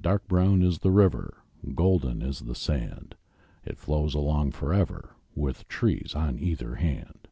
Dark 0.00 0.26
brown 0.26 0.60
is 0.60 0.80
the 0.80 0.90
river, 0.90 1.44
Golden 1.72 2.20
is 2.20 2.40
the 2.40 2.54
sand. 2.56 3.14
It 3.64 3.78
flows 3.78 4.12
along 4.12 4.50
for 4.50 4.74
ever, 4.74 5.14
With 5.36 5.68
trees 5.68 6.16
on 6.16 6.36
either 6.40 6.74
hand. 6.74 7.28